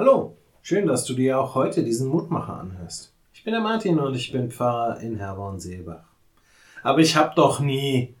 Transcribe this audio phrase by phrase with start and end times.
[0.00, 3.12] Hallo, schön, dass du dir auch heute diesen Mutmacher anhörst.
[3.34, 6.04] Ich bin der Martin und ich bin Pfarrer in Herborn-Seelbach.
[6.82, 8.14] Aber ich habe doch nie.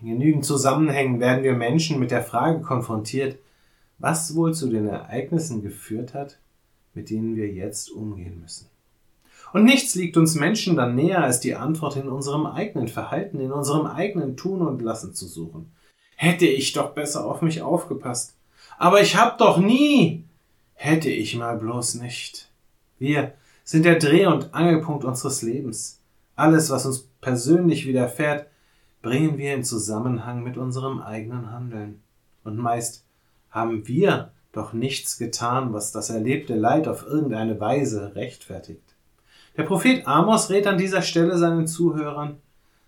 [0.00, 3.36] In genügend Zusammenhängen werden wir Menschen mit der Frage konfrontiert,
[3.98, 6.38] was wohl zu den Ereignissen geführt hat,
[6.94, 8.70] mit denen wir jetzt umgehen müssen.
[9.52, 13.52] Und nichts liegt uns Menschen dann näher, als die Antwort in unserem eigenen Verhalten, in
[13.52, 15.72] unserem eigenen Tun und Lassen zu suchen.
[16.16, 18.34] Hätte ich doch besser auf mich aufgepasst.
[18.78, 20.24] Aber ich hab doch nie.
[20.80, 22.52] Hätte ich mal bloß nicht.
[23.00, 23.32] Wir
[23.64, 26.00] sind der Dreh- und Angelpunkt unseres Lebens.
[26.36, 28.46] Alles, was uns persönlich widerfährt,
[29.02, 32.00] bringen wir in Zusammenhang mit unserem eigenen Handeln.
[32.44, 33.04] Und meist
[33.50, 38.94] haben wir doch nichts getan, was das erlebte Leid auf irgendeine Weise rechtfertigt.
[39.56, 42.36] Der Prophet Amos rät an dieser Stelle seinen Zuhörern,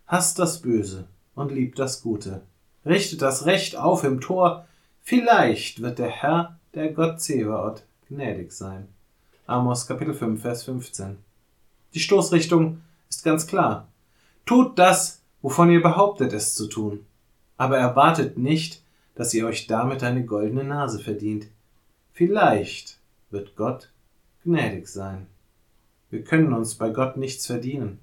[0.07, 2.43] hasst das Böse und liebt das Gute.
[2.87, 4.69] Richtet das Recht auf im Tor,
[5.03, 8.89] vielleicht wird der Herr der Gott Zebaoth gnädig sein.
[9.47, 11.17] Amos Kapitel 5, Vers 15.
[11.95, 13.89] Die Stoßrichtung ist ganz klar.
[14.47, 17.05] Tut das, wovon ihr behauptet es zu tun.
[17.57, 18.83] Aber erwartet nicht,
[19.17, 21.49] dass ihr euch damit eine goldene Nase verdient.
[22.13, 22.99] Vielleicht
[23.31, 23.91] wird Gott
[24.45, 25.27] gnädig sein.
[26.09, 27.99] Wir können uns bei Gott nichts verdienen.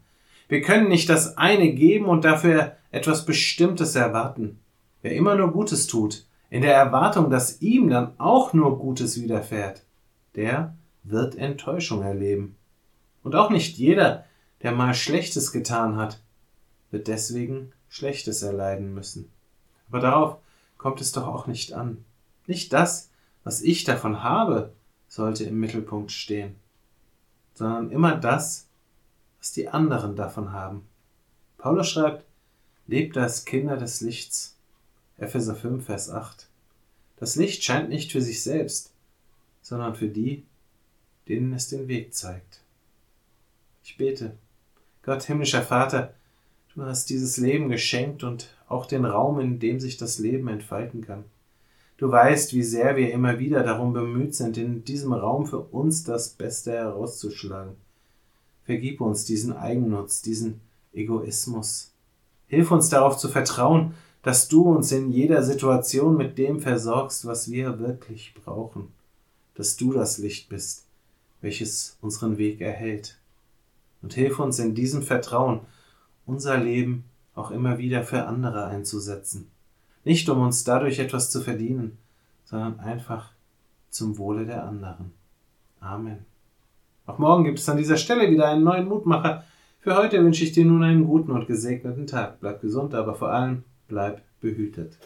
[0.49, 4.59] Wir können nicht das eine geben und dafür etwas Bestimmtes erwarten.
[5.01, 9.83] Wer immer nur Gutes tut, in der Erwartung, dass ihm dann auch nur Gutes widerfährt,
[10.35, 12.55] der wird Enttäuschung erleben.
[13.23, 14.25] Und auch nicht jeder,
[14.61, 16.21] der mal Schlechtes getan hat,
[16.91, 19.29] wird deswegen Schlechtes erleiden müssen.
[19.89, 20.37] Aber darauf
[20.77, 22.03] kommt es doch auch nicht an.
[22.45, 23.09] Nicht das,
[23.43, 24.73] was ich davon habe,
[25.07, 26.55] sollte im Mittelpunkt stehen,
[27.53, 28.67] sondern immer das,
[29.39, 30.87] was die anderen davon haben.
[31.57, 32.25] Paulus schreibt,
[32.87, 34.56] lebt als Kinder des Lichts.
[35.17, 36.47] Epheser 5, Vers 8.
[37.17, 38.93] Das Licht scheint nicht für sich selbst,
[39.61, 40.45] sondern für die,
[41.27, 42.61] denen es den Weg zeigt.
[43.83, 44.37] Ich bete,
[45.01, 46.13] Gott himmlischer Vater,
[46.75, 51.01] du hast dieses Leben geschenkt und auch den Raum, in dem sich das Leben entfalten
[51.01, 51.23] kann.
[51.97, 56.03] Du weißt, wie sehr wir immer wieder darum bemüht sind, in diesem Raum für uns
[56.03, 57.75] das Beste herauszuschlagen.
[58.65, 60.61] Vergib uns diesen Eigennutz, diesen
[60.93, 61.93] Egoismus.
[62.45, 63.95] Hilf uns darauf zu vertrauen,
[64.27, 68.89] dass du uns in jeder Situation mit dem versorgst, was wir wirklich brauchen,
[69.55, 70.85] dass du das Licht bist,
[71.39, 73.17] welches unseren Weg erhält.
[74.01, 75.61] Und hilf uns in diesem Vertrauen,
[76.25, 77.05] unser Leben
[77.35, 79.49] auch immer wieder für andere einzusetzen,
[80.03, 81.97] nicht um uns dadurch etwas zu verdienen,
[82.43, 83.31] sondern einfach
[83.91, 85.13] zum Wohle der anderen.
[85.79, 86.25] Amen.
[87.05, 89.45] Auch morgen gibt es an dieser Stelle wieder einen neuen Mutmacher.
[89.79, 92.41] Für heute wünsche ich dir nun einen guten und gesegneten Tag.
[92.41, 94.97] Bleib gesund, aber vor allem bleib behütet.